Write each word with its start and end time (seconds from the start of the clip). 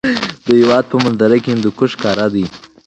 د 0.45 0.47
هېواد 0.59 0.83
په 0.91 0.97
منظره 1.03 1.37
کې 1.43 1.49
هندوکش 1.53 1.89
ښکاره 1.97 2.27
دی. 2.33 2.45